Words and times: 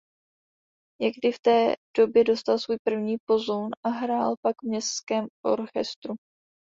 Někdy 1.01 1.31
v 1.31 1.39
té 1.39 1.73
době 1.97 2.23
dostal 2.23 2.59
svůj 2.59 2.77
první 2.87 3.17
pozoun 3.29 3.69
a 3.85 3.89
hrál 3.89 4.35
pak 4.41 4.55
v 4.61 4.65
městském 4.67 5.27
orchestru. 5.45 6.15